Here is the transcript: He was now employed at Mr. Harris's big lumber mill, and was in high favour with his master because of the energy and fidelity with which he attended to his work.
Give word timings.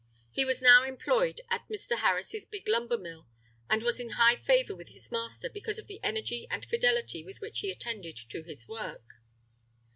He 0.31 0.45
was 0.45 0.63
now 0.63 0.83
employed 0.83 1.41
at 1.51 1.67
Mr. 1.69 1.97
Harris's 1.99 2.47
big 2.47 2.67
lumber 2.67 2.97
mill, 2.97 3.27
and 3.69 3.83
was 3.83 3.99
in 3.99 4.09
high 4.17 4.35
favour 4.35 4.75
with 4.75 4.89
his 4.89 5.11
master 5.11 5.47
because 5.47 5.77
of 5.77 5.85
the 5.85 5.99
energy 6.01 6.47
and 6.49 6.65
fidelity 6.65 7.23
with 7.23 7.39
which 7.39 7.59
he 7.59 7.69
attended 7.69 8.17
to 8.29 8.41
his 8.41 8.67
work. 8.67 9.07